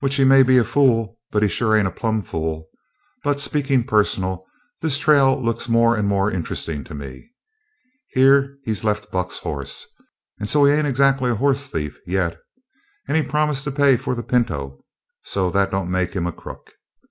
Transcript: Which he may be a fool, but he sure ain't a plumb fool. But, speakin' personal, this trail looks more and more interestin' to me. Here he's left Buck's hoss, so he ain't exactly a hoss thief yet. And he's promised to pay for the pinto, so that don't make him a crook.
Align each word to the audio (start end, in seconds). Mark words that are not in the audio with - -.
Which 0.00 0.14
he 0.14 0.24
may 0.24 0.42
be 0.42 0.56
a 0.56 0.64
fool, 0.64 1.18
but 1.30 1.42
he 1.42 1.50
sure 1.50 1.76
ain't 1.76 1.86
a 1.86 1.90
plumb 1.90 2.22
fool. 2.22 2.70
But, 3.22 3.40
speakin' 3.40 3.84
personal, 3.84 4.46
this 4.80 4.96
trail 4.96 5.38
looks 5.38 5.68
more 5.68 5.94
and 5.96 6.08
more 6.08 6.30
interestin' 6.30 6.82
to 6.84 6.94
me. 6.94 7.32
Here 8.08 8.56
he's 8.64 8.84
left 8.84 9.10
Buck's 9.12 9.40
hoss, 9.40 9.86
so 10.44 10.64
he 10.64 10.72
ain't 10.72 10.86
exactly 10.86 11.30
a 11.30 11.34
hoss 11.36 11.68
thief 11.68 11.98
yet. 12.06 12.38
And 13.06 13.18
he's 13.18 13.28
promised 13.30 13.64
to 13.64 13.70
pay 13.70 13.98
for 13.98 14.14
the 14.14 14.22
pinto, 14.22 14.82
so 15.24 15.50
that 15.50 15.72
don't 15.72 15.90
make 15.90 16.14
him 16.14 16.26
a 16.26 16.32
crook. 16.32 16.72